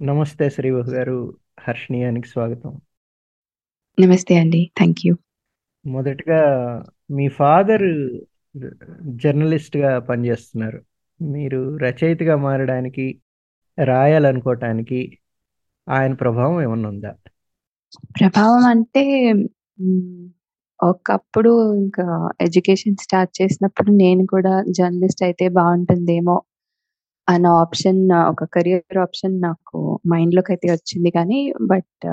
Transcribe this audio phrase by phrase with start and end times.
[0.00, 1.36] నమస్తే శ్రీవహ్ గారు.
[1.60, 2.80] హర్షిణీయానికి స్వాగతం.
[3.98, 4.70] నమస్తే అండి.
[4.76, 5.14] Thank you.
[5.86, 6.40] మొదటగా
[7.10, 7.86] మీ ఫాదర్
[9.16, 10.80] జర్నలిస్ట్‌గా పనిచేస్తున్నారు.
[11.20, 13.06] మీరు రచయితగా మారడానికి,
[13.84, 15.18] రాయాలనుకోటానికి
[15.88, 17.12] ఆయన ప్రభావం ఏమన్నా ఉందా?
[18.20, 19.04] ప్రభావం అంటే.
[20.82, 22.06] ఒకప్పుడు ఇంకా
[22.40, 26.42] ఎడ్యుకేషన్ స్టార్ట్ చేసినప్పుడు నేను కూడా జర్నలిస్ట్ అయితే బావుంటుందేమో
[27.28, 28.00] అన్న ఆప్షన్
[28.30, 29.78] ఒక కెరియర్ ఆప్షన్ నాకు
[30.12, 31.40] మైండ్‌లోకైతే వచ్చింది కానీ
[31.70, 32.06] బట్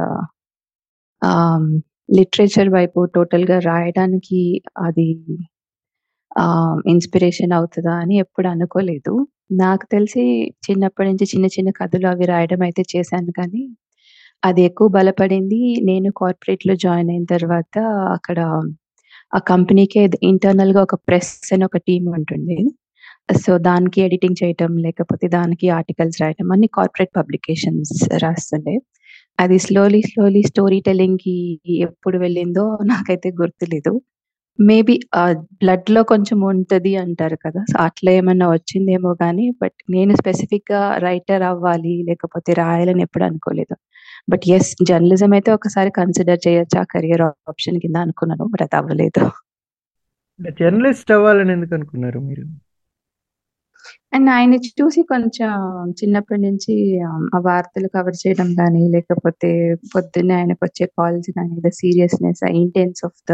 [2.09, 4.41] లిటరేచర్ వైపు టోటల్‌గా రాయడానికి
[4.79, 5.07] అది
[6.87, 9.13] ఇన్‌స్పిరేషన్ అవుతుందా అని ఎప్పుడు అనుకోలేదు.
[9.59, 10.23] నాకు తెలిసి
[10.65, 13.63] చిన్నప్పటి నుంచి చిన్న చిన్న కథలు అవి రాయడం అయితే చేశాను కానీ,
[14.43, 17.75] అది ఎక్కువ బలపడింది నేను కార్పొరేట్‌లో జాయిన్ అయిన తర్వాత
[18.17, 18.39] అక్కడ
[19.33, 22.57] ఆ కంపెనీకే ఇంటర్నల్‌గా ఒక ప్రెస్ అని ఒక టీం ఉంటుంది.
[23.29, 27.93] సో, దానికి ఎడిటింగ్ చేయటం, లేకపోతే దానికి ఆర్టికల్స్ రాయటం అన్ని కార్పొరేట్ పబ్లికేషన్స్
[28.23, 28.75] రాస్తుండే.
[29.39, 31.35] అది స్లోలీ, స్లోలీ స్టోరీ టెల్లింగ్‌కి
[31.87, 33.93] ఎప్పుడు వెళ్ళిందో నాకైతే గుర్తులేదు.
[34.59, 37.61] మేబీ బ్లడ్ బ్లడ్‌లో కొంచెం ఉంటది అంటారు కదా!
[37.71, 43.77] సో, అట్లా ఏమన్నా వచ్చిందేమో కానీ బట్ నేను స్పెసిఫిక్‌గా రైటర్ అవ్వాలి, లేకపోతే రాయాలని ఎప్పుడు అనుకోలేదు.
[44.27, 48.47] బట్ యెస్ జర్నలిజం అయితే ఒకసారి కన్సిడర్ చేయొచ్చు ఆ కెరియర్ ఆప్షన్ కింద అనుకున్నాను.
[48.53, 49.23] బట్ అది అవ్వలేదు.
[50.57, 52.43] జర్నలిస్ట్ అవ్వాలని ఎందుకు అనుకున్నారు మీరు?
[54.13, 55.49] అండ్ ఆయన చూసి కొంచెం
[55.99, 56.73] చిన్నప్పటి నుంచి
[57.33, 59.49] ఆ వార్తలు కవర్ చేయడం కానీ లేకపోతే
[59.93, 63.33] పొద్దున్నే ఆయనకొచ్చే కాల్స్ కానీ the seriousness, uh intense of the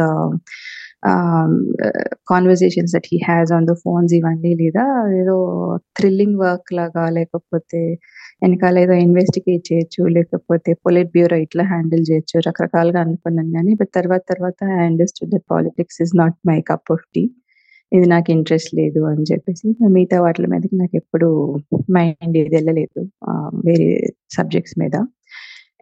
[2.31, 4.83] conversations that he has on the phones ఇవన్నీ లేదా
[5.21, 5.35] ఏదో
[5.99, 7.81] థ్రిల్లింగ్ వర్క్ లాగా లేకపోతే
[8.43, 14.23] వెనకాల ఏదో ఇన్వెస్టిగేట్ చేయొచ్చు, లేకపోతే పొలిట్ బ్యూరో ఇట్లా హ్యాండిల్ చేయొచ్చు రకరకాలుగా అనుకున్నాను కానీ బట్ తర్వాత
[14.33, 17.23] తర్వాత I understood that politics is not my cup of tea.
[17.91, 21.27] ఇది నాకు ఇంట్రెస్ట్ లేదు అని చెప్పేసి మిగతా వాటిల మీదకి నాకెప్పుడు
[21.97, 22.99] మైండ్ ఇది ఎళ్ళలేదు.
[23.29, 23.87] ఆహ్, వేరే
[24.37, 24.95] సబ్జెక్ట్స్ మీద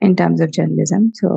[0.01, 1.03] in terms of journalism.
[1.19, 1.29] So,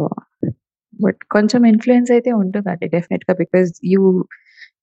[1.00, 4.02] but కొంచెం ఇన్‌ఫ్లూయెన్స్ అయితే ఉంటుందండి డెఫినెట్‌గా because you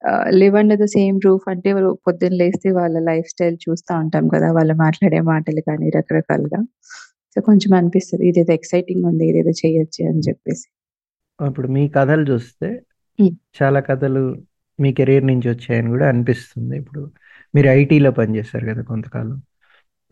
[0.10, 1.70] ah, live under the same roof అంటే
[2.08, 4.50] పొద్దున్న లేస్తే వాళ్ళ లైఫ్ స్టైల్ చూస్తా ఉంటాం కదా!
[4.58, 6.62] వాళ్ళు మాట్లాడే మాటలు కానీ రకరకాలుగా.
[7.36, 9.26] సో, కొంచెం అనిపిస్తది ఇదేదో ఎక్సైటింగ్ ఉంది.
[9.32, 10.68] ఇదేదో చేయొచ్చు అని చెప్పేసి.
[11.40, 12.70] ఇప్పుడు మీ కథలు చూస్తే.
[13.56, 14.24] చాలా కథలు
[14.80, 16.78] మీ కెరియర్ నుంచి వచ్చాయని గూడా అనిపిస్తుంది.
[16.78, 17.02] ఇప్పుడు
[17.54, 18.82] మీరు ఐటీలో పనిచేశారు గదా!
[18.84, 19.38] కొంతకాలం.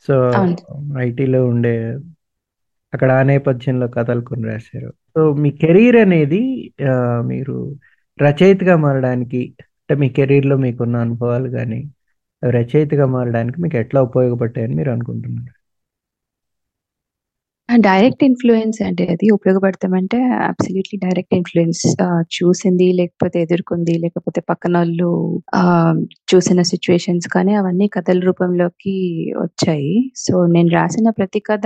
[0.07, 0.15] సో.
[1.01, 1.73] ఐటీలో ఉండే
[2.93, 4.89] అక్కడ ఆ నేపథ్యంలో కథలు కొన్ని రాశారు.
[5.13, 6.41] సో, మీ కెరీర్ అనేది
[7.25, 7.55] మీరు
[8.19, 9.41] రచయితగా మారడానికి
[9.79, 11.79] అంటే మీ కెరీర్‌లో మీకున్న అనుభవాలు గానీ,
[12.43, 15.56] రచయితగా మారడానికి మీకు ఎట్లా ఉపయోగపడ్డాయని మీరు అనుకుంటున్నారు?
[17.69, 20.17] డైరెక్ట్ ఇన్‌ఫ్లూయెన్స్ అంటే అది ఉపయోగపడతామంటే
[20.47, 21.81] అబ్సల్యూట్‌లీ డైరెక్ట్ ఇన్‌ఫ్లూయెన్స్.
[22.05, 25.09] ఆహ్, చూసింది లేకపోతే ఎదుర్కొంది లేకపోతే పక్కనోళ్ళు
[25.59, 25.99] ఆహ్,
[26.31, 28.95] చూసిన సిట్యుయేషన్స్ కానీ అవన్నీ కథల రూపంలోకి
[29.43, 29.93] వచ్చాయి.
[30.23, 31.65] సో, నేను రాసిన ప్రతి కథ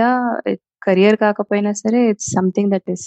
[0.86, 3.06] కెరియర్ కాకపోయినా సరే it's something that is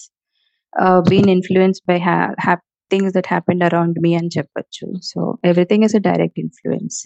[0.73, 4.87] ah, been influenced by హ్యా హ్యాప్ things that happened around me అని చెప్పొచ్చు.
[5.05, 5.19] So,
[5.51, 6.99] everything is a direct influence.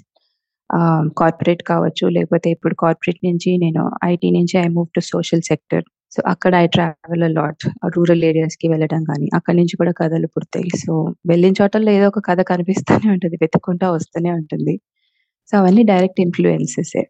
[1.17, 5.83] Corporate కావచ్చు, లేకపోతే ఇప్పుడు కార్పొరేట్ నుంచి నేను ఐటీ నుంచి I move to social sector.
[6.11, 7.69] So, అక్కడ ఐ ట్రావెల్ లాట్.
[7.97, 10.77] రూరల్ ఏరియాస్‌కి వెళ్ళడం కానీ అక్కడి నుంచి కూడా కథలు పుడతాయి.
[10.77, 13.35] సో, వెళ్ళిన చోటల్లో ఏదో ఒక కథ కనిపిస్తూనే ఉంటది.
[13.41, 14.79] వెతుక్కుంటా వస్తూనే ఉంటుంది.
[15.51, 17.03] సో, అవన్నీ డైరెక్ట్ ఇన్ఫ్లుయెన్సెస్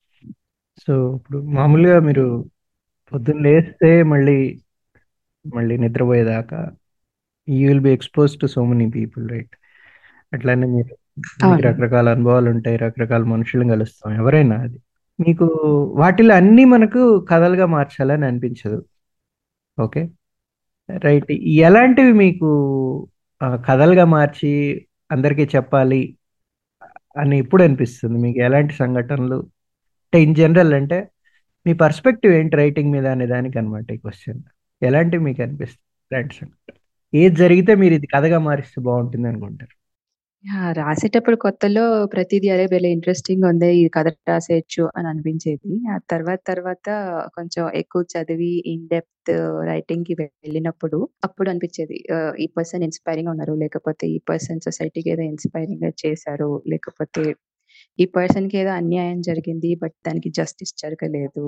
[0.88, 2.46] సో, ఇప్పుడు మామూలుగా మీరు
[3.14, 4.60] పొద్దున్న లేస్తే మళ్ళీ,
[5.56, 6.72] మళ్ళీ నిద్రపోయేదాకా
[7.50, 9.50] you will be expose to so many people right?
[10.34, 10.96] అట్లానే మీరు
[11.62, 14.16] రకరకాల అనుభవాలు ఉంటాయి రకరకాల మనుషులను కలుస్తాం.
[14.16, 14.80] ఎవరైనా అది.
[15.28, 15.46] మీకు
[15.98, 18.86] వాటిలో అన్ని మనకు కథలుగా మార్చాలని అనిపించదు.
[19.82, 20.10] ఓకే.
[20.98, 21.32] రైట్.
[21.32, 23.08] ఎలాంటివి మీకు
[23.46, 26.16] కథలుగా మార్చి అందరికీ చెప్పాలి
[27.18, 28.20] అని ఎప్పుడు అనిపిస్తుంది?
[28.20, 29.36] మీకు ఎలాంటి సంఘటనలు?
[29.36, 31.10] అంటే ఇన్ జనరల్ అంటే
[31.68, 34.40] మీ పర్స్పెక్టివ్ ఏంటి రైటింగ్ మీద అనే దానికనమాట ఈ క్వశ్చన్
[34.84, 36.74] ఎలాంటివి మీకు అనిపిస్తుంది ఇలాంటి సంఘటన.
[37.14, 39.79] ఏది జరిగితే మీరు ఇది కథగా మారిస్తే బాగుంటుంది అనుకుంటారు?
[40.80, 45.72] రాసేటప్పుడు కొత్తలో ప్రతీది అరే భలే ఇంట్రెస్టింగ్ ఉంది ఈ కథ రాసేయొచ్చు అని అనిపించేది.
[45.90, 46.88] ఆ తర్వాత తర్వాత
[47.38, 49.32] కొంచెం ఎక్కువ చదివి ఇన్ డెప్త్
[49.70, 51.98] రైటింగ్‌కి వెళ్ళినప్పుడు అప్పుడు అనిపించేది.
[52.18, 53.56] ఆహ్, ఈ పర్సన్ ఇన్‌స్పైరింగ్‌గా ఉన్నారు.
[53.64, 56.52] లేకపోతే ఈ పర్సన్ సొసైటీకి ఏదో ఇన్‌స్పైరింగ్‌గా చేశారు.
[56.74, 57.26] లేకపోతే
[58.00, 59.70] ఈ పర్సన్‌కి ఏదో అన్యాయం జరిగింది.
[59.82, 61.44] బట్ దానికి జస్టిస్ జరగలేదు.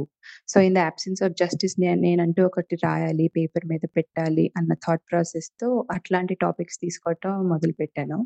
[0.48, 5.04] So, in the absence of justice నే నేనంటూ ఒకటి రాయాలి, పేపర్ మీద పెట్టాలి అన్న థాట్
[5.10, 8.20] ప్రాసెస్‌తో అట్లాంటి టాపిక్స్ తీసుకోవటం మొదలుపెట్టాను.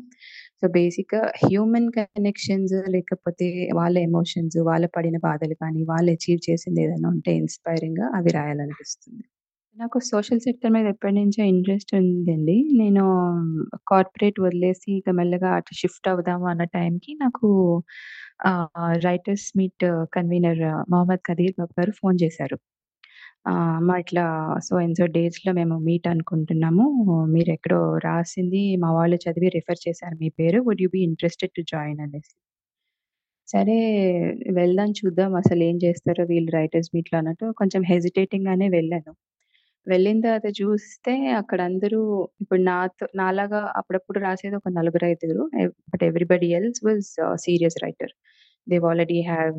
[0.62, 3.46] సో, బేసిక్‌గా హ్యూమన్ కనెక్షన్స్ లేకపోతే
[3.78, 9.24] వాళ్ళ ఎమోషన్స్, వాళ్ళ పడిన బాధలు కానీ, వాళ్ళు అచీవ్ చేసింది ఏదైనా ఉంటే ఇన్‌స్పైరింగ్‌గా అవి రాయాలనిపిస్తుంది.
[9.76, 12.54] నాకు సోషల్ సెక్టర్ మీద ఎప్పటినుంచో ఇంట్రెస్ట్ ఉందండి.
[12.78, 13.02] నేను
[13.90, 17.48] కార్పొరేట్ వదిలేసి ఇక మెల్లగా అటు షిఫ్ట్ అవుదాము అన్న టైంకి నాకు
[18.46, 18.68] ఆహ్,
[19.04, 22.58] writers meet convener Mohammed Qadeer Babu garu phone చేశారు.
[23.46, 24.24] అమ్మ ఇట్లా
[24.60, 26.86] సో అండ్ సో డేస్లో మేము మీట్ అనుకుంటున్నాము.
[27.34, 30.60] మీరెక్కడో రాసింది మా వాళ్ళు చదివి రిఫర్ చేశారు మీ పేరు.
[30.68, 32.32] Would you be interested to join అనేసి.
[33.48, 33.76] సరే
[34.56, 39.12] వెళ్దాం చూద్దాం అసలేం చేస్తారో వీళ్ళు రైటర్స్ మీట్‌లో అన్నట్టు కొంచెం హెసిటేటింగ్‌గానే వెళ్ళాను.
[39.86, 42.00] వెళ్ళిన తర్వాత చూస్తే అక్కడ అందరూ
[42.42, 45.44] ఇప్పుడు నాతో నాలాగా అప్పుడప్పుడు రాసేది ఒక నలుగురు, ఐదుగురు.
[45.92, 47.10] But everybody else was
[47.46, 48.14] serious writer.
[48.66, 49.56] They already have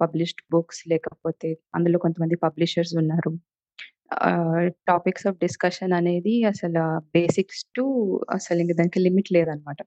[0.00, 3.32] published books లేకపోతే అందులో కొంతమంది పబ్లిషర్స్ ఉన్నారు.
[4.88, 6.82] టాపిక్స్ ఆఫ్ డిస్కషన్ అనేది అసలు
[7.16, 7.84] బేసిక్స్ టు
[8.30, 9.80] అసలు ఇంక దానికి లిమిట్ లేదనమాట.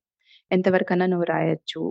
[0.52, 1.82] ఎంతవరకైనా నువ్వు రాయొచ్చు.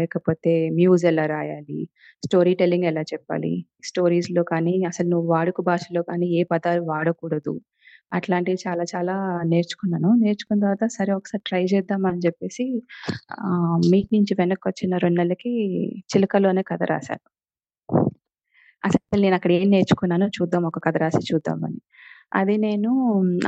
[0.00, 1.80] లేకపోతే మ్యూజ్ ఎలా రాయాలి,
[2.22, 3.52] స్టోరీ టెల్లింగ్ ఎలా చెప్పాలి,
[3.84, 7.54] స్టోరీస్‌లో కానీ అసలు నువ్వు వాడుక భాషలో కానీ ఏ పదాలు వాడకూడదు.
[8.12, 9.14] అట్లాంటివి చాలా చాలా
[9.50, 10.10] నేర్చుకున్నాను.
[10.22, 12.64] నేర్చుకున్న తర్వాత సరే ఒకసారి ట్రై చేద్దాం అని చెప్పేసి
[13.40, 15.52] ఆహ్, మీట్ నుంచి వెనక్కొచ్చిన 2 నెలలకి
[16.10, 17.26] చిలుకలోనే కథ రాశాను.
[18.84, 21.80] అసలు నేనక్కడ ఏం నేర్చుకున్నానో చూద్దాం ఒక కథ రాసి చూద్దామని.
[22.32, 22.90] అది నేను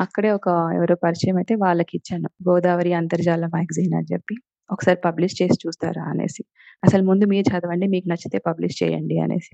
[0.05, 2.29] అక్కడే ఒక ఎవరో పరిచయం అయితే వాళ్ళకిచ్చాను.
[2.47, 4.35] 'గోదావరి అంతర్జాల మ్యాగజైన్' అని చెప్పి.
[4.71, 6.43] ఒకసారి పబ్లిష్ చేసి చూస్తారా అనేసి.
[6.83, 9.53] అసలు ముందు మీరు చదవండి మీకు నచ్చితే పబ్లిష్ చేయండి అనేసి.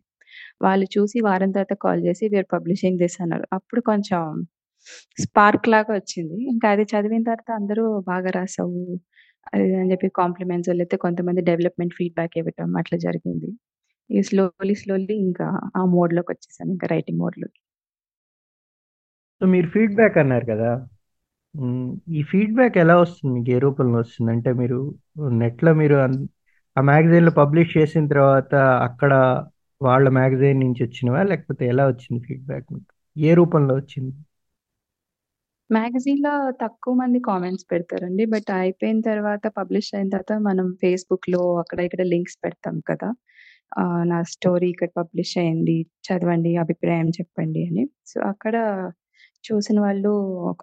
[0.65, 3.47] వాళ్ళు చూసి వారం తర్వాత కాల్ చేసి వీరు పబ్లిషింగ్ దిస్ అన్నారు.
[3.59, 4.23] అప్పుడు కొంచెం
[5.19, 6.37] స్పార్క్ లాగా వచ్చింది.
[6.53, 8.83] ఇంకా అది చదివిన తర్వాత అందరూ బాగా రాసావు
[9.53, 13.51] అది ఇది అని చెప్పి కాంప్లిమెంట్స్ లేకపోతే కొంతమంది డెవలప్‌మెంట్ ఫీడ్‌బ్యాక్ ఇవ్వటం అట్లా జరిగింది.
[14.11, 16.71] ఈ స్లోలీ స్లోలీ ఇంకా ఆ మోడ్‌లోకొచ్చేసాను.
[16.77, 17.51] ఇంకా రైటింగ్ మోడ్‌లోకి.
[19.41, 20.71] సో మీరు ఫీడ్‌బ్యాక్ అన్నారు కదా!
[21.55, 21.89] హ్మ్.
[22.15, 23.33] ఈ ఫీడ్‌బ్యాక్ ఎలా వస్తుంది?
[23.37, 24.31] మీకు ఏ రూపంలో వస్తుంది?
[24.35, 24.79] అంటే మీరు
[25.43, 26.19] నెట్‌లో మీరు అన్
[26.77, 28.53] ఆ మ్యాగజైన్‌లో పబ్లిష్ చేసిన తర్వాత
[28.89, 29.13] అక్కడ
[29.81, 31.23] వాళ్ళ మ్యాగజైన్ నుంచి వచ్చినవా?
[31.31, 32.91] లేకపోతే ఎలా వచ్చింది ఫీడ్‌బ్యాక్ మీకు?
[33.17, 34.13] ఏ రూపంలో వచ్చింది?
[35.71, 38.25] మ్యాగజైన్‌లో తక్కువ మంది కామెంట్స్ పెడతారండి.
[38.33, 43.09] బట్ అయిపోయిన తర్వాత పబ్లిష్ అయిన తర్వాత మనం ఫేస్‌బుక్‌లో అక్కడ ఇక్కడ లింక్స్ పెడతాం కదా!
[43.77, 45.77] ఆహ్, నా స్టోరీ ఇక్కడ పబ్లిష్ అయింది.
[46.07, 47.85] చదవండి, అభిప్రాయం చెప్పండి అని.
[48.07, 48.55] సో, అక్కడ
[49.45, 50.13] చూసిన వాళ్ళు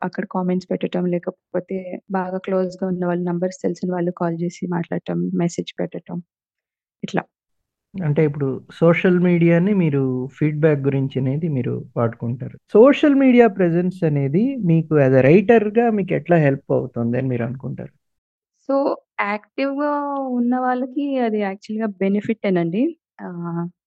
[0.03, 1.77] అక్కడ కామెంట్స్ పెట్టటం, లేకపోతే
[2.11, 6.19] బాగా క్లోజ్‌గా ఉన్న వాళ్ళు నంబర్స్ తెలిసిన వాళ్ళు కాల్ చేసి మాట్లాడటం, మెసేజ్ పెట్టటం.
[7.03, 7.23] ఇట్లా.
[7.93, 8.47] అంటే ఇప్పుడు
[8.77, 10.01] సోషల్ మీడియాని మీరు
[10.37, 12.55] ఫీడ్‌బ్యాక్ గురించి అనేది మీరు వాడుకుంటారు.
[12.73, 17.91] సోషల్ మీడియా ప్రెజెన్స్ అనేది మీకు యాస్ అ రైటర్‌గా మీకు ఎట్లా హెల్ప్ అవుతుంది అని మీరు అనుకుంటారు?
[18.69, 18.75] సో,
[19.27, 19.91] యాక్టివ్‌గా
[20.39, 22.83] ఉన్న వాళ్ళకి అది యాక్చువల్‌గా బెనిఫిట్ ఏనండి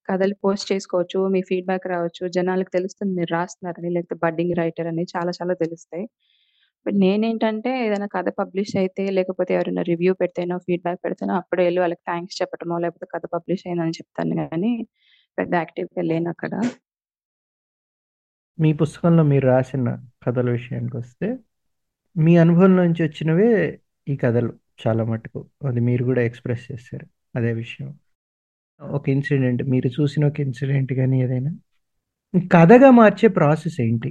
[0.08, 1.20] కథలు పోస్ట్ చేసుకోవచ్చు.
[1.34, 2.24] మీ ఫీడ్‌బ్యాక్ రావచ్చు.
[2.36, 6.04] జనాలకి తెలుస్తుంది మీరు రాస్తున్నారని, లేకపోతే బడ్డింగ్ రైటర్ అని చాలా చాలా తెలుస్తాయి.
[6.86, 12.02] బట్ నేనేంటంటే ఏదైనా కథ పబ్లిష్ అయితే, లేకపోతే ఎవరైనా రివ్యూ పెడితేనో, ఫీడ్‌బ్యాక్ పెడితేనో అప్పుడు ఎళ్ళి వాళ్ళకి
[12.06, 14.72] థాంక్స్ చెప్పటమో, లేకపోతే కథ పబ్లిష్ అయిందని చెప్తాను గానీ,
[15.38, 16.52] పెద్ద యాక్టివ్‌గా లేనక్కడ.
[18.58, 19.88] మీ పుస్తకంలో మీరు రాసిన
[20.24, 21.28] కథల విషయానికొస్తే,
[22.16, 23.48] మీ అనుభవం నుంచి వచ్చినవే
[24.06, 24.50] ఈ కథలు
[24.82, 25.40] చాలా మటుకు.
[25.66, 27.06] అది మీరు గూడా ఎక్స్‌ప్రెస్ చేశారు.
[27.34, 27.88] అదే విషయం.
[28.80, 31.52] ఒక ఇన్సిడెంట్ మీరు చూసిన ఒక ఇన్సిడెంట్ గాని ఏదైనా?
[32.54, 34.10] కథగా మార్చే ప్రాసెస్ ఏంటి?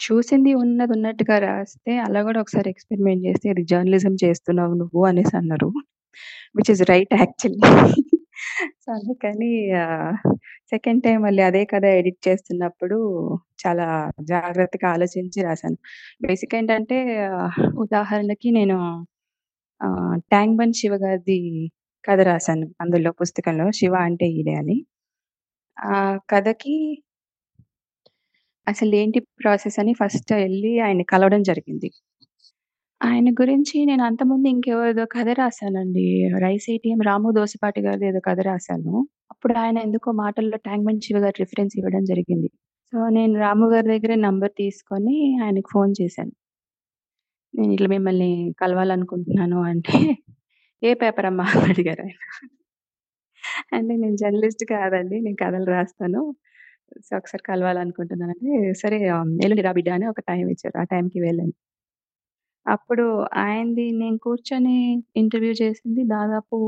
[0.00, 5.68] చూసింది ఉన్నది ఉన్నట్టుగా రాస్తే అలా గూడా ఒకసారి ఎక్స్‌పెరిమెంట్ చేస్తే అది జర్నలిజం చేస్తున్నావు నువ్వు అనేసి అన్నారు.
[6.56, 7.70] Which is right actually.
[8.82, 9.50] So, అందుకని
[9.82, 10.16] ఆహ్,
[10.72, 12.98] సెకండ్ టైమ్ మళ్ళీ అదే కథ ఎడిట్ చేస్తున్నప్పుడు
[13.64, 13.86] చాలా
[14.30, 15.78] జాగ్రత్తగా ఆలోచించి రాసాను.
[16.22, 16.98] బేసిక్ ఏంటంటే
[17.34, 18.78] ఆహ్, ఉదాహరణకి నేను
[19.80, 21.40] ఆహ్, 'ట్యాంక్ బండ్ శివ' గారిది
[22.04, 22.66] కథ రాసాను.
[22.82, 24.76] అందులో పుస్తకంలో 'శివ అంటే ఈడే' అని.
[25.76, 25.96] ఆ
[26.30, 26.76] కథకి
[28.66, 31.88] అసలు ఏంటి ప్రాసెస్ అని ఫస్ట్ ఎళ్ళి ఆయన్ని కలవడం జరిగింది.
[33.00, 36.04] ఆయన గురించి నేను అంతకుముందు ఇంకెవరిదో కథ రాసానండి.
[36.36, 38.94] 'రైస్ ఏటీఎం' రాము దోసపాటి గారిది ఏదో కథ రాసాను.
[39.30, 42.50] అప్పుడు ఆయన ఎందుకో మాటల్లో 'ట్యాంక్ బండ్ శివ' గారి రిఫరెన్స్ ఇవ్వడం జరిగింది.
[42.92, 46.34] సో, నేను రాము గారి దగ్గరే నంబర్ తీసుకొని ఆయనకి ఫోన్ చేశాను.
[47.54, 49.96] నేను ఇట్లా మిమ్మల్ని కలవాలనుకుంటున్నాను అంటే,
[50.82, 52.18] "ఏ పేపర్ అమ్మా?" అని అడిగారాయన.
[53.72, 55.16] అంటే నేను జర్నలిస్ట్ కాదండి.
[55.20, 56.22] నేను కథలు రాస్తాను.
[57.02, 60.76] సో, ఒకసారి కలవాలనుకుంటున్నానంటే, సరే ఆహ్, ఎల్లుండి రా బిడ్డ అని ఒక టైం ఇచ్చారు.
[60.80, 61.54] ఆ టైంకి వెళ్ళాను.
[62.66, 63.04] అప్పుడు
[63.42, 64.76] ఆయనది నేను కూర్చొని
[65.16, 66.58] ఇంటర్వ్యూ చేసింది దాదాపు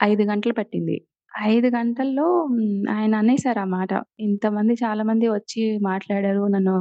[0.00, 0.96] 5 గంటలు పట్టింది.
[1.32, 2.60] 5 గంటల్లో హ్మ్,
[2.94, 3.92] ఆయన అనేసారు ఆ మాట.
[4.26, 6.44] ఇంతమంది చాలామంది వచ్చి మాట్లాడారు.
[6.48, 6.76] నన్ను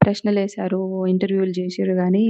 [0.00, 0.78] ప్రశ్నలేసారు,
[1.10, 2.24] ఇంటర్వ్యూలు చేసిర్రు గానీ,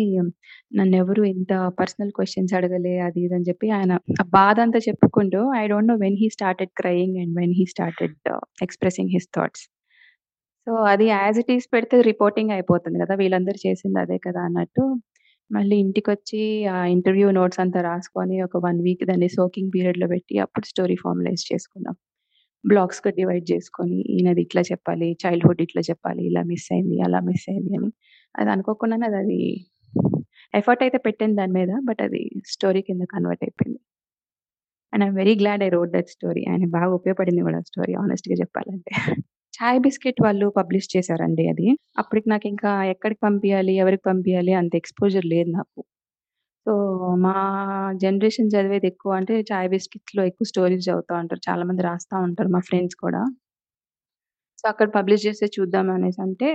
[0.78, 5.90] నన్నెవరు ఇంత పర్సనల్ క్వెషన్స్ అడగలే అది ఇది అని చెప్పి ఆయన ఆ బాధంతా చెప్పుకుంటూ I don't
[5.92, 8.16] know when he started crying and when he started
[8.62, 9.64] expressing his thoughts.
[10.66, 13.14] So, అది యాజ్ ఇట్ ఈజ్ పెడితే రిపోర్టింగ్ అయిపోతుంది గదా!
[13.20, 14.40] వీళ్ళందరూ చేసింది అదే కదా!
[14.48, 14.84] అన్నట్టు
[15.50, 16.40] మళ్ళీ ఇంటికొచ్చి
[16.72, 21.44] ఆ ఇంటర్వ్యూ నోట్స్ అంతా రాసుకొని ఒక 1 వీక్ దాన్ని సోకింగ్ పీరియడ్‌లో పెట్టి అప్పుడు స్టోరీ ఫార్మలైజ్
[21.50, 21.96] చేసుకున్నాం.
[22.66, 27.72] బ్లాక్స్‌గా డివైడ్ చేసుకొని ఈయనది ఇట్లా చెప్పాలి, చైల్డ్‌హుడ్ ఇట్లా చెప్పాలి, ఇలా మిస్ అయింది, అలా మిస్ అయింది
[27.78, 27.90] అని.
[28.34, 29.40] అది అనుకోకుండా అది
[30.54, 31.72] ఎఫర్ట్ అయితే పెట్టాను దాని మీద.
[31.88, 32.22] బట్ అది
[32.54, 33.80] స్టోరీ కింద కన్వర్ట్ అయిపోయింది.
[34.92, 36.42] And I'm very glad I rode that story.
[36.50, 38.92] ఆయన బాగా ఉపయోగపడింది కూడా స్టోరీ హానెస్ట్‌గా చెప్పాలంటే.
[39.54, 41.68] చాయ్ బిస్కెట్ వాళ్ళు పబ్లిష్ చేశారండి అది.
[41.98, 45.78] అప్పటికి నాకు ఇంకా ఎక్కడికి పంపించాలి ఎవరికి పంపించాలి అంత ఎక్స్‌పోజర్ లేదు నాకు.
[46.66, 46.72] సో,
[47.24, 47.32] మా
[47.96, 51.42] జనరేషన్ చదివేది ఎక్కువ అంటే చాయ్ బిస్కెట్స్‌లో ఎక్కువ స్టోరీస్ చదువుతా ఉంటారు.
[51.48, 53.22] చాలా మంది రాస్తా ఉంటారు మా ఫ్రెండ్స్ కూడా.
[54.58, 56.48] సో, అక్కడ పబ్లిష్ చేస్తే చూద్దాం అనేసంటే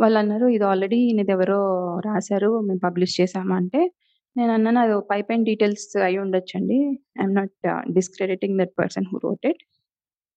[0.00, 1.58] వాళ్ళన్నారు, "ఇది ఆల్రెడీ నీదెవరో
[2.06, 2.60] రాసారు.
[2.60, 3.80] మేము పబ్లిష్ చేసాము" అంటే
[4.36, 6.78] నేనన్నాను, "అది పైపైన details అయ్యుండొచ్చండి.
[7.20, 7.54] I'm not
[7.92, 9.62] discrediting that person who wrote it.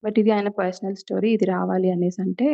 [0.03, 1.31] But ఇది ఆయన పర్సనల్ స్టోరీ.
[1.31, 2.50] ఇది రావాలి" అనేసంటే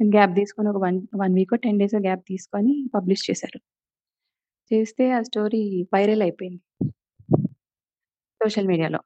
[0.00, 3.60] గ్యాప్ తీసుకొని ఒక 1, 1 వీకో, 10 డేసో గ్యాప్ తీసుకొని పబ్లిష్ చేశారు.
[4.70, 5.62] చేస్తే ఆ స్టోరీ
[5.94, 6.60] వైరల్ అయిపోయింది.
[8.40, 9.00] సోషల్ మీడియాలో.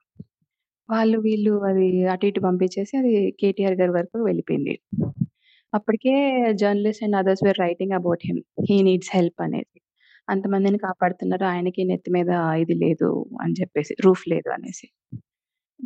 [0.88, 4.74] వాళ్ళు వీళ్ళు అది అటు ఇటు పంపించేసి అది కేటీఆర్ గారి వరకు వెళ్ళిపోయింది.
[5.72, 6.14] అప్పటికే
[6.62, 8.40] journalist and others were writing about him.
[8.68, 9.78] He needs help అనేది.
[10.28, 11.46] అంతమందిని కాపాడుతున్నారు.
[11.52, 12.30] ఆయనకి నెత్తి మీద
[12.64, 13.10] ఇది లేదు
[13.42, 14.86] అని చెప్పేసి రూఫ్ లేదు అనేసి.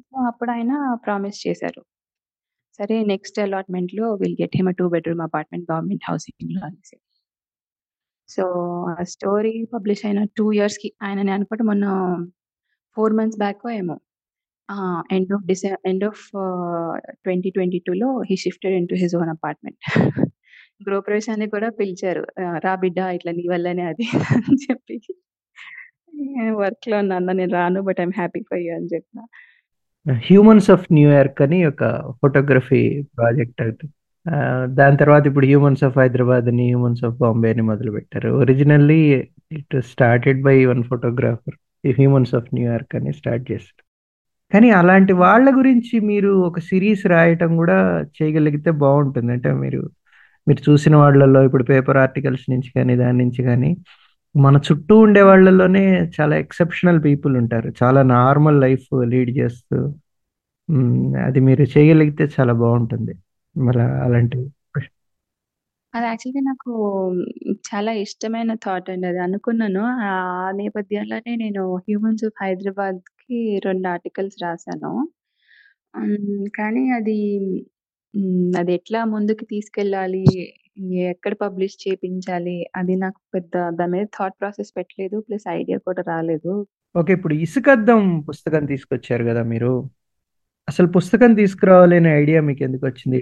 [0.05, 0.75] సో, అప్పుడాయన
[1.05, 1.83] ప్రామిస్ చేశారు.
[2.79, 6.97] సరే next అలాట్‌మెంట్‌లో will get him a 2 bedroom apartment government హౌసింగ్‌లో అనేసి.
[8.29, 8.43] సో,
[8.93, 11.87] ఆ స్టోరీ పబ్లిష్ అయిన 2 ఇయర్స్‌కి ఆయన నేను అనుకుంటే మొన్న
[12.97, 13.97] 4 మంత్స్ బ్యాకో ఏమో
[15.13, 19.79] end of డిసె end of ah, 2022లో he shifted into his own apartment.
[20.81, 22.23] గృహప్రవేశానికి కూడా పిలిచారు.
[22.43, 24.07] ఆహ్, "రా బిడ్డ ఇట్లా నీ వల్లనే అది"
[24.49, 24.97] అని చెప్పి.
[26.61, 29.21] వర్క్‌లో ఉన్నాను నేను రాను but I'm happy for you అని చెప్పిన.
[30.07, 31.85] 'హ్యూమన్స్ ఆఫ్ న్యూయార్క్' అని ఒక
[32.21, 32.83] ఫోటోగ్రఫీ
[33.17, 33.87] ప్రాజెక్ట్ అది.
[34.79, 38.99] దాని తర్వాత ఇప్పుడు 'హ్యూమన్స్ ఆఫ్ హైదరాబాద్' అని, 'హ్యూమన్స్ ఆఫ్ బాంబే' అని మొదలు పెట్టారు originally
[39.59, 41.57] it started by one photographer.
[41.95, 43.83] 'Humans of New York' అని స్టార్ట్ చేశారు.
[44.53, 47.77] కానీ అలాంటి వాళ్ళ గురించి మీరు ఒక సిరీస్ రాయటం కూడా
[48.19, 49.81] చేయగలిగితే బాగుంటుంది అంటే మీరు,
[50.47, 53.71] మీరు చూసిన వాళ్ళల్లో ఇప్పుడు పేపర్ ఆర్టికల్స్ నుంచి కానీ దాని నుంచి కానీ
[54.35, 55.83] మన చుట్టూ ఉండే వాళ్ళలోనే
[56.17, 57.69] చాలా ఎక్సెప్షనల్ పీపుల్ ఉంటారు.
[57.83, 59.79] చాలా నార్మల్ లైఫ్ లీడ్ చేస్తూ
[61.27, 63.15] అది మీరు చేయగలిగితే చాలా బాగుంటుంది
[63.57, 64.47] మరి అలాంటివి.
[65.95, 66.71] అది యాక్చువల్‌గా నాకు
[67.69, 69.21] చాలా ఇష్టమైన థాట్ అండి అది.
[69.25, 69.83] అనుకున్నాను.
[70.07, 70.13] ఆ
[70.55, 74.39] నేపథ్యంలోనే నేను 'హ్యూమన్స్ ఆఫ్ హైదరాబాద్‌కి' 2 ఆర్టికల్స్.
[75.95, 76.27] హ్మ్.
[76.59, 77.19] కానీ అది
[78.15, 78.53] హ్మ్.
[78.61, 80.25] అది ఎట్లా ముందుకు తీసుకెళ్ళాలి?
[81.11, 82.57] ఎక్కడ పబ్లిష్ చేపించాలి?
[82.77, 85.19] అది నాకు పెద్ద దాని మీద థాట్ ప్రాసెస్ పెట్టలేదు.
[85.29, 86.55] ప్లస్ ఐడియా కూడా రాలేదు.
[86.95, 87.13] ఓకే.
[87.15, 89.71] ఇప్పుడు 'ఇసుకద్దం' పుస్తకం తీసుకొచ్చారు గదా మీరు.
[90.69, 93.21] అసలు పుస్తకం తీసుకురావాలనే ఐడియా మీకెందుకొచ్చింది?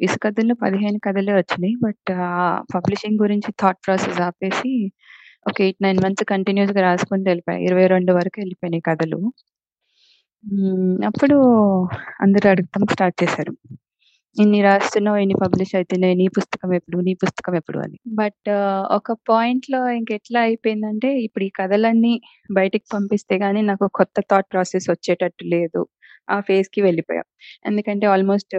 [0.00, 1.74] ఇసుకథల్లో పదిహేను కథలే వచ్చినాయి.
[1.82, 2.10] బట్
[2.74, 4.72] పబ్లిషింగ్ గురించి థాట్ ప్రాసెస్ ఆపేసి
[5.46, 7.60] ఒక 8, 9 మంత్స్ కంటిన్యూయస్‌గా రాసుకుంటూ వెళ్ళిపోయా.
[7.68, 9.20] 22 వరకు వెళ్ళిపోయినాయి కథలు.
[11.08, 11.36] అప్పుడు
[12.20, 13.52] అందరూ అడగటం స్టార్ట్ చేశారు.
[14.36, 16.14] "ఇన్ని రాస్తున్నావు, ఇన్ని పబ్లిష్ అయితున్నాయి.
[16.14, 16.98] నీ పుస్తకం ఎప్పుడు?
[17.00, 17.98] నీ పుస్తకం ఎప్పుడు?" అని.
[18.16, 18.50] బట్
[18.98, 22.14] ఒక పాయింట్‌లో ఇంకెట్లా అయిపోయిందంటే ఇప్పుడు ఈ కథలన్నీ
[22.52, 25.82] బయటికి పంపిస్తే గానీ నాకు కొత్త థాట్ ప్రాసెస్ వచ్చేటట్టు లేదు.
[26.28, 27.22] ఆ ఫేజ్‌కి వెళ్ళిపోయా.
[27.66, 28.54] ఎందుకంటే ఆల్‌మోస్ట్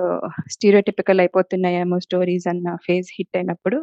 [0.55, 3.79] స్టీరియోటిపికల్ అయిపోతున్నాయేమో స్టోరీస్ అన్న ఫేజ్ హిట్ అయినప్పుడు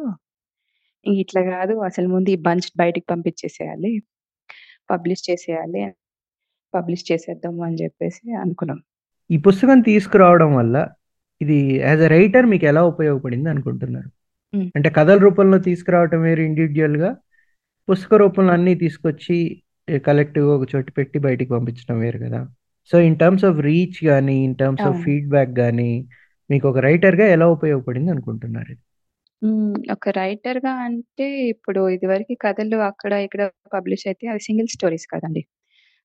[1.05, 3.91] ఇట్లా గాదు అసలు ముందు ఈ బంచ్ బయటికి పంపించేసేయాలి.
[4.89, 5.83] పబ్లిష్ చేసేయాలి.
[6.73, 8.79] పబ్లిష్ చేసేద్దాము అని జెప్పేసి అనుకున్నాం.
[9.29, 10.77] ఈ పుస్తకం తీసుకురావడం వల్ల
[11.41, 14.09] ఇది యాస్ ఎ రైటర్ మీకెలా ఉపయోగపడింది అనుకుంటున్నారు?
[14.75, 17.11] అంటే కథల రూపంలో తీసుకురావటం వేరు ఇండివిడ్యుయల్‌గా.
[17.87, 19.37] పుస్తక రూపంలో అన్నీ తీసుకొచ్చి
[20.07, 22.41] కలెక్టివ్‌గా ఒక చోట పెట్టి బయటికి పంపించడం వేరు గదా!
[22.91, 25.03] So, in terms of reach గాని, ఇన్ టర్మ్స్ ఆఫ్ అవును.
[25.03, 25.91] ఫీడ్‌బ్యాక్ గాని
[26.49, 28.81] మీకు ఒక రైటర్‌గా ఎలా ఉపయోగపడింది అనుకుంటున్నారు ఇది?
[29.41, 29.63] హ్మ్.
[29.93, 33.41] ఒక రైటర్‌గా అంటే ఇప్పుడు ఇదివరకు కథలు అక్కడ ఇక్కడ
[33.73, 35.43] పబ్లిష్ అయితే అవి సింగిల్ స్టోరీస్ కదండీ.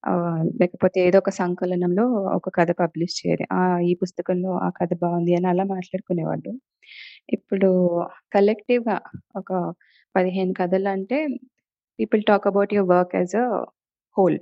[0.04, 2.04] ఆహ్, లేకపోతే ఏదో ఒక సంకలనంలో
[2.38, 3.46] ఒక కథ పబ్లిష్ చేయాలి.
[3.54, 3.60] ఆ!
[3.90, 6.52] ఈ పుస్తకంలో ఆ కథ బావుంది అని అలా మాట్లాడుకునేవాళ్ళు.
[7.32, 7.70] ఇప్పుడు
[8.36, 8.98] కలెక్టివ్‌గా
[9.36, 9.50] ఒక
[10.14, 11.18] 15 కథలంటే
[11.98, 13.46] people talk about your work as a
[14.16, 14.38] whole.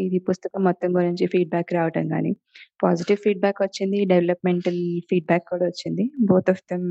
[0.00, 2.32] ఇది పుస్తకం మొత్తం గురించి ఫీడ్‌బ్యాక్ రావటం కానీ
[2.82, 4.00] పాజిటివ్ ఫీడ్‌బ్యాక్ వచ్చింది.
[4.12, 4.80] డెవలప్‌మెంటల్
[5.10, 6.04] ఫీడ్‌బ్యాక్ కూడా వచ్చింది.
[6.30, 6.88] Both of them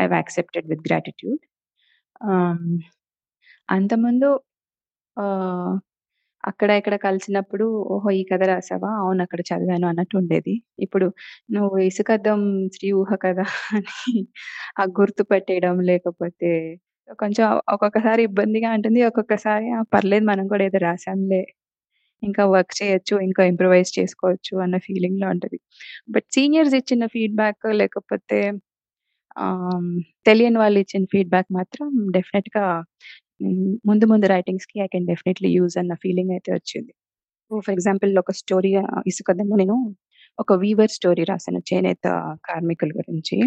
[0.00, 1.42] I accepted with gratitude.
[2.28, 2.66] Ah,
[3.68, 4.30] అంతకుముందు
[6.44, 8.10] అక్కడ ఇక్కడ కలిసినప్పుడు ఓహో!
[8.12, 8.90] ఈ కథ రాసావా?
[9.00, 10.54] అవును అక్కడ చదివాను అన్నట్టు ఉండేది.
[10.78, 11.06] ఇప్పుడు
[11.54, 12.40] నువ్వు ఇసుకద్దం
[12.74, 13.46] శ్రీ ఊహ కదా!
[13.76, 14.14] అని
[14.78, 16.50] ఆ గుర్తు పెట్టేయడం లేకపోతే
[17.18, 19.00] కొంచెం ఒక్కొక్కసారి ఇబ్బందిగా ఉంటుంది.
[19.08, 21.42] ఒక్కొక్కసారి పర్లేదు మనం కూడా ఏదో రాసాంలే.
[22.22, 23.14] ఇంకా వర్క్ చేయొచ్చు.
[23.26, 25.58] ఇంకా ఇంప్రూవైజ్ చేసుకోవచ్చు అన్న ఫీలింగ్‌లో ఉంటది.
[26.14, 28.40] బట్ సీనియర్స్ ఇచ్చిన ఫీడ్‌బ్యాక్ లేకపోతే
[29.36, 29.90] ఆహ్,
[30.28, 32.64] తెలియని వాళ్ళు ఇచ్చిన ఫీడ్‌బ్యాక్ మాత్రం డెఫినెట్గా
[33.42, 33.56] హ్మ్.
[33.88, 36.92] ముందు ముందు రైటింగ్స్‌కి ఐ కెన్ డెఫినైట్‌లీ యూజ్ అన్న ఫీలింగ్ అయితే వచ్చింది.
[37.50, 39.76] ఫర్ ఎగ్జాంపుల్ ఒక స్టోరీ ఆహ్, ఇసుకద్దెంలో నేను
[40.38, 42.06] ఒక వీవర్ స్టోరీ రాశాను చేనేత
[42.44, 43.38] కార్మికుల గురించి.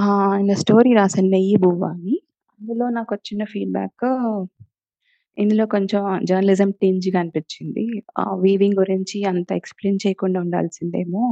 [0.00, 2.16] ఆహ్, ఆయన స్టోరీ రాశాను 'నెయ్యి బువ్వ' అని.
[2.60, 4.06] అందులో నాకొచ్చిన ఫీడ్‌బ్యాక్
[5.36, 7.84] ఇందులో కొంచెం జర్నలిజం టింజ్‌గా అనిపించింది.
[8.20, 11.22] ఆహ్, వీవింగ్ గురించి అంత ఎక్స్‌ప్లెయిన్ చేయకుండా ఉండాల్సిందేమో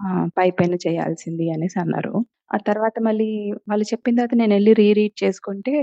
[0.00, 2.14] ఆహ్, పైపైన చేయాల్సింది అనేసి అన్నారు.
[2.52, 3.28] ఆ తర్వాత మళ్ళీ
[3.70, 5.74] వాళ్ళు చెప్పిన తర్వాత నేనెళ్ళి రీ రీడ్ చేసుకుంటే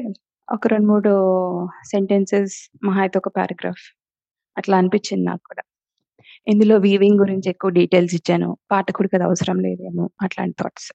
[0.48, 1.12] ఒక 2, 3
[1.92, 3.84] సెంటెన్సెస్ మహా అయితే ఒక పారాగ్రాఫ్
[4.58, 5.64] అట్లా అనిపించింది నాకు కూడా.
[6.48, 8.50] ఇందులో వీవింగ్ గురించి ఎక్కువ డీటెయిల్స్ ఇచ్చాను.
[8.72, 10.90] పాఠకుడికి అది అవసరం లేదేమో అట్లాంటి థాట్స్.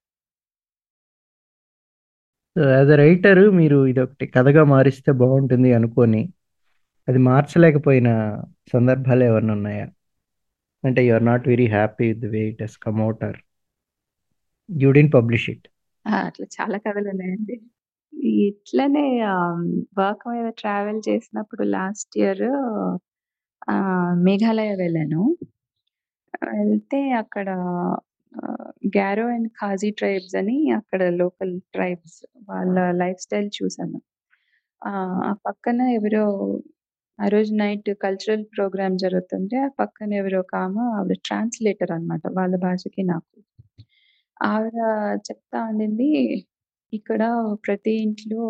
[2.57, 6.21] యాస్ ఎ రైటర్ మీరు ఇదొకటి కథగా మారిస్తే బావుంటుంది అనుకోని,
[7.09, 8.09] అది మార్చలేకపోయిన
[8.73, 9.87] సందర్భాలేమన్నా ఉన్నాయా?
[10.85, 13.39] అంటే you are not very happy with way it has come or
[14.69, 15.67] you didn't publish it.
[16.07, 17.57] అట్లా చాలా కథలు ఉన్నాయండి
[18.49, 19.07] ఇట్లనే
[19.99, 22.45] వర్క్ మీద ట్రావెల్ చేసినప్పుడు లాస్ట్ ఇయర్
[24.27, 25.23] మేఘాలయ వెళ్ళాను.
[26.55, 27.49] వెళ్తే అక్కడ
[28.87, 32.17] గ్యారో గారో అండ్ ఖాజీ ట్రైబ్స్ అని అక్కడ లోకల్ ట్రైబ్స్
[32.49, 33.99] వాళ్ళ లైఫ్ స్టైల్ చూసాను.
[34.83, 34.93] ఆ
[35.47, 36.25] పక్కన ఎవరో
[37.19, 42.23] ఆ రోజు నైట్ కల్చరల్ ప్రోగ్రామ్ జరుగుతుంటే ఆ పక్కన ఎవరో ఒకామ ఆవిడ ట్రాన్స్‌లేటర్ అన్నమాట.
[42.39, 43.37] వాళ్ళ భాషకి నాకు.
[44.47, 44.77] ఆవిడ
[45.29, 46.09] చెప్తా ఉండింది.
[46.93, 47.23] ఇక్కడ
[47.65, 48.43] ప్రతి ఇంట్లో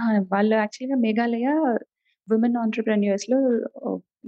[0.00, 0.04] ఆ!
[0.32, 1.48] వాళ్ళు యాక్చువల్‌గా మేఘాలయ
[2.28, 3.38] విమెన్ ఎంటర్‌ప్రెన్యూర్స్‌లో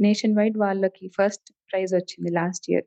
[0.04, 2.86] నేషన్ వైడ్ వాళ్ళకి ఫస్ట్ ప్రైజ్ వచ్చింది లాస్ట్ ఇయర్.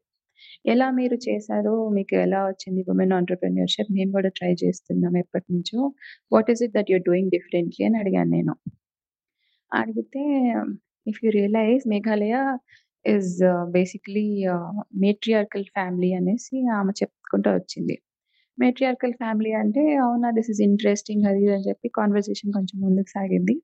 [0.68, 5.82] ఎలా మీరు చేశారో, మీకు ఎలా వచ్చింది ఉమెన్ ఎంటర్‌ప్రెన్యూర్‌షిప్ మేము కూడా ట్రై చేస్తున్నాం ఎప్పటినుంచో.
[6.32, 8.56] What is it that you are doing differently అని అడిగాను నేను.
[9.72, 10.24] అడిగితే
[11.08, 12.36] if you realize Meghalaya
[13.06, 13.34] is
[13.72, 14.26] basically
[15.04, 17.96] matriarchal family అనేసి ఆమె చెప్పుకుంటూ వచ్చింది.
[18.58, 23.56] మేట్రియార్కల్ ఫ్యామిలీ అంటే అవునా దిస్ ఇస్ ఇంట్రెస్టింగ్ అది అని చెప్పి కాన్వర్సేషన్ కొంచెం ముందుకు సాగింది.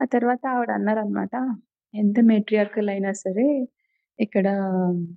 [0.00, 1.34] ఆ తర్వాత ఆవిడ అన్నారనమాట
[1.94, 3.46] ఎంత మేట్రియార్కల్ అయినా సరే
[4.18, 4.46] ఇక్కడ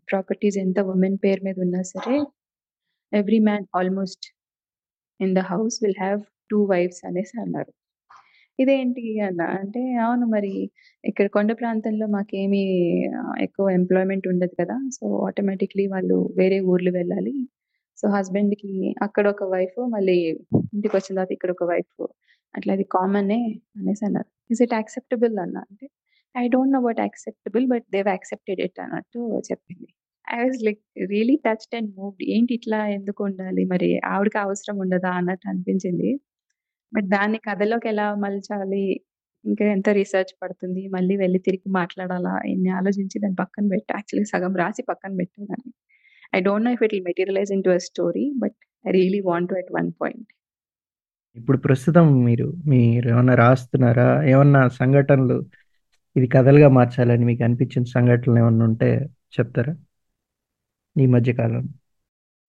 [0.09, 2.15] ప్రాపర్టీస్ ఎంత ఉమెన్ పేరు మీద ఉన్నా సరే
[3.11, 4.25] every man almost
[5.19, 7.71] in the house will have two wives అనేసి అన్నారు.
[8.59, 9.45] ఇదేంటి అన్నా.
[9.59, 10.51] అంటే అవును మరి
[11.03, 12.61] ఇక్కడ కొండ ప్రాంతంలో మాకేమి
[13.19, 14.75] ఆహ్, ఎక్కువ ఎంప్లాయ్‌మెంట్ ఉండదు కదా!
[14.97, 17.33] సో, ఆటోమేటిక్‌లీ వాళ్ళు వేరే ఊర్లు వెళ్ళాలి.
[17.97, 18.71] సో, హస్బెండ్‌కి
[19.07, 20.17] అక్కడ ఒక వైఫ్ మళ్ళీ
[20.71, 21.95] ఇంటికొచ్చిన తర్వాత ఇక్కడ ఒక వైఫ్
[22.53, 23.41] అట్లా అది కామనే
[23.79, 24.29] అనేసి అన్నారు.
[24.49, 25.61] ఈస్ ఇట్ యాక్సెప్టబుల్ అన్నా.
[25.69, 25.85] అంటే
[26.35, 29.87] I don't know about acceptable but they have accepted it అన్నట్టు చెప్పింది.
[30.27, 32.23] I was like really touched and moved.
[32.33, 33.63] ఏంటి ఇట్లా ఎందుకు ఉండాలి?
[33.73, 36.11] మరి ఆవిడకి అవసరం ఉండదా అన్నట్టు అనిపించింది.
[36.93, 38.83] బట్ దాన్ని కథలోకి ఎలా మలచాలి?
[39.45, 40.87] ఇంకా ఎంత రీసెర్చ్ పడుతుంది?
[40.87, 42.33] మళ్ళీ వెళ్ళి తిరిగి మాట్లాడాలా?
[42.45, 45.71] ఇన్ని ఆలోచించి దాన్ని పక్కన పెట్టి యాక్చువల్లీ సగం రాసి పక్కన పెట్టేదాన్ని
[46.35, 49.55] I don't know if it materialize in to a story but I really want to
[49.55, 50.29] at one point.
[51.37, 54.23] ఇప్పుడు ప్రస్తుతం మీరు మీరు ఏమన్నా రాస్తున్నారా?
[54.23, 55.37] ఏమన్నా సంఘటనలు
[56.15, 58.89] ఇది కథలుగా మార్చాలని మీకు అనిపించిన సంఘటనలు ఏమన్నా ఉంటే
[59.39, 59.73] చెప్తారా?
[60.95, 61.80] ఈ మధ్య కాలంలో.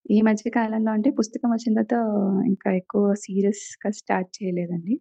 [0.06, 1.96] ఈ మధ్య కాలంలో అంటే పుస్తకం వచ్చిన తర్వాత
[2.50, 4.94] ఇంకా ఎక్కువ సీరియస్‌గా స్టార్ట్ చేయలేదండి.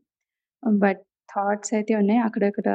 [0.63, 2.21] బట్ థాట్స్ అయితే ఉన్నాయి.
[2.27, 2.69] అక్కడక్కడ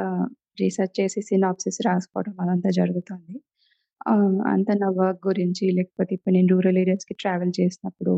[0.61, 3.35] రీసెర్చ్ చేసి సినాప్సిస్ రాసుకోవడం అదంతా జరుగుతుంది.
[4.07, 8.15] ఆహ్, అంతా నా వర్క్ గురించి లేకపోతే ఇప్పుడు నేను రూరల్ ఏరియాస్‌కి ట్రావెల్ చేసినప్పుడు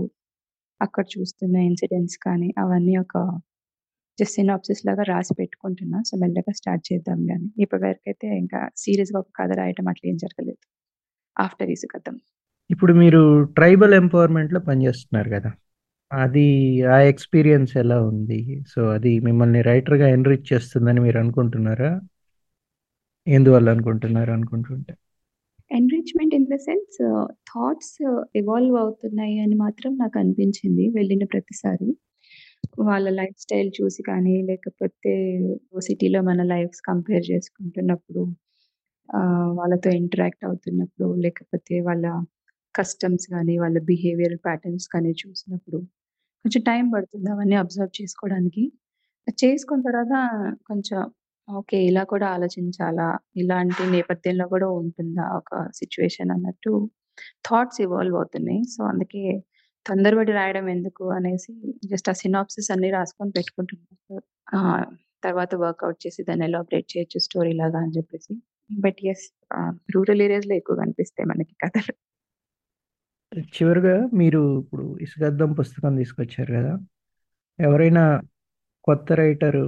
[0.82, 3.16] అక్కడ చూస్తున్న ఇన్సిడెంట్స్ కానీ అవన్నీ ఒక
[4.18, 6.00] జస్ట్ సినాప్సిస్ లాగా రాసి పెట్టుకుంటున్నా.
[6.08, 7.50] సో, మెల్లగా స్టార్ట్ చేద్దాంలే అని.
[7.64, 10.62] ఇప్పటి వరకైతే ఇంకా సీరియస్‌గా ఒక కథ రాయటం అట్లా ఏం జరగలేదు.
[11.36, 12.18] ఆఫ్టర్ ఇసుకథం.
[12.70, 13.22] ఇప్పుడు మీరు
[13.58, 15.52] ట్రైబల్ ఎంపవర్‌మెంట్‌లో పనిచేస్తున్నారు కదా
[16.12, 16.48] అది
[16.90, 18.40] ఆ ఎక్స్‌పీరియన్స్ ఎలా ఉంది?
[18.68, 21.92] సో, అది మిమ్మల్ని రైటర్‌గా ఎన్‌రిచ్ చేస్తుందని మీరు అనుకుంటున్నారా?
[23.28, 24.94] ఎందువల్ల అనుకుంటున్నారు అనుకుంటుంటే?
[25.72, 26.98] Enrichment in the sense
[27.50, 27.96] thoughts
[28.36, 31.90] evolve అవుతున్నాయి అని మాత్రం నాకు అనిపించింది వెళ్ళిన ప్రతిసారి.
[32.90, 35.14] వాళ్ళ లైఫ్ స్టైల్ చూసి కానీ, లేకపోతే
[35.82, 38.24] సిటీలో మన లైఫ్స్ కంపేర్ చేసుకుంటున్నప్పుడు,
[39.60, 42.06] వాళ్ళతో ఇంటరాక్ట్ అవుతున్నప్పుడు, లేకపోతే వాళ్ళ
[42.80, 45.80] కస్టమ్స్ కానీ వాళ్ళ బిహేవియర్ ప్యాటర్న్స్ కానీ చూసినప్పుడు,
[46.46, 48.64] కొంచెం టైం పడుతుంది అవన్నీ అబ్జర్వ్ చేసుకోవడానికి.
[49.28, 50.16] అది చేసుకున్న తర్వాత
[50.70, 51.00] కొంచెం
[51.48, 51.78] ఓకే.
[51.90, 53.08] ఇలా కూడా ఆలోచించాలా?
[53.38, 56.74] ఇలాంటి నేపథ్యంలో కూడా ఉంటుందా ఒక సిట్యుయేషన్ అన్నట్టు
[57.46, 58.62] థాట్స్ ఇవాల్వ్ అవుతున్నాయి.
[58.74, 59.24] సో, అందుకే
[59.86, 61.54] తొందరపడి రాయడం ఎందుకు అనేసి
[61.92, 64.18] జస్ట్ ఆ సినాప్సిస్ అన్నీ రాసుకొని పెట్టుకుంటున్నారు
[64.54, 64.60] ఆ!
[65.24, 68.34] తర్వాత వర్కౌట్ చేసి దాన్ని ఎలాబరేట్ చేయొచ్చు స్టోరీ లాగా అని చెప్పేసి.
[68.80, 69.26] బట్ యెస్
[69.58, 71.94] ఆహ్, రూరల్ ఏరియాస్‌లో ఎక్కువ కనిపిస్తాయి మనకి కథలు.
[73.32, 76.74] చివరిగా మీరు ఇప్పుడు ఇసుగద్దం పుస్తకం తీసుకొచ్చారు కదా
[77.60, 78.04] ఎవరైనా
[78.84, 79.66] కొత్త రైటరు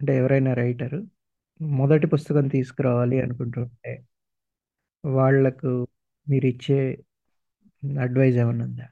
[0.00, 1.00] అంటే ఎవరైనా రైటరు
[1.60, 3.92] మొదటి పుస్తకం తీసుకురావాలి అనుకుంటుంటే
[5.04, 5.72] వాళ్ళకు
[6.26, 6.80] మీరిచ్చే
[7.98, 8.86] అడ్వైజ్ ఏమైనా ఉందా?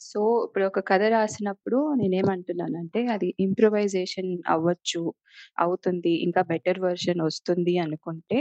[0.00, 5.02] సో, ఇప్పుడు ఒక కథ రాసినప్పుడు నేనేమంటున్నానంటే అది ఇంప్రూవైజేషన్ అవ్వచ్చు,
[5.58, 6.12] అవుతుంది.
[6.26, 8.40] ఇంకా బెటర్ వెర్షన్ వస్తుంది అనుకుంటే,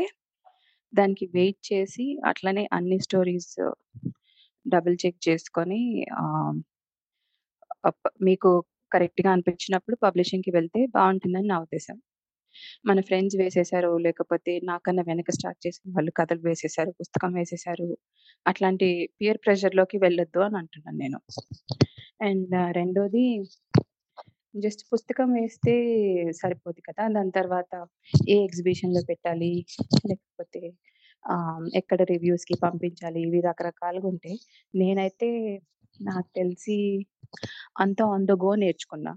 [0.94, 3.52] దానికి వెయిట్ చేసి అట్లనే అన్ని స్టోరీస్
[4.66, 5.82] డబుల్ చెక్ చేసుకొని
[6.22, 6.58] ఆహ్
[7.84, 8.50] అప్ మీకు
[8.92, 11.98] కరెక్ట్‌గా అనిపించినప్పుడు పబ్లిషింగ్‌కి వెళ్తే బావుంటుందని నా ఉద్దేశం.
[12.86, 17.88] మన ఫ్రెండ్స్ వేసేసారు, లేకపోతే నాకన్నా వెనక స్టార్ట్ చేసిన వాళ్ళు కథలు వేసేసారు, పుస్తకం వేసేసారు.
[18.46, 21.20] అట్లాంటి పీర్ ప్రెషర్‌లోకి వెళ్ళొద్దు అని అంటున్నాను నేను.
[22.24, 23.26] అండ్ రెండోది
[24.54, 25.74] జస్ట్ పుస్తకం వేస్తే
[26.40, 27.04] సరిపోదు కదా!
[27.16, 27.72] దాని తర్వాత
[28.30, 29.52] ఏ ఎగ్జిబిషన్‌లో పెట్టాలి,
[30.10, 30.62] లేకపోతే
[31.80, 34.38] ఎక్కడ రివ్యూస్‌కి పంపించాలి, ఇవి రకరకాలుగా ఉంటాయి.
[34.74, 35.30] నేనైతే
[36.00, 36.78] నాకు తెలిసి
[37.82, 39.14] అంతా ఆన్ ద గో నేర్చుకున్నా.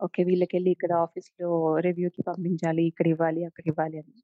[0.00, 0.20] ఓకే.
[0.28, 1.50] వీళ్ళకెళ్ళి ఇక్కడ ఆఫీస్‌లో
[1.88, 4.14] రివ్యూకి పంపించాలి, ఇక్కడ ఇవ్వాలి, అక్కడ ఇవ్వాలి అని.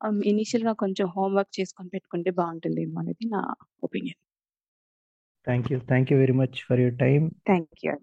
[0.00, 3.42] ఆహ్, ఇనీషియల్‌గా కొంచెం హోమ్ వర్క్ చేసుకొని పెట్టుకుంటే బావుంటుందేమో అనేది నా
[3.84, 4.14] opinion.
[5.46, 5.78] Thank you.
[5.88, 7.24] Thank you very much for your time.
[7.46, 7.94] Thank you.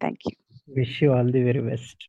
[0.00, 0.34] Thank you.
[0.68, 2.02] Wish you all the very best.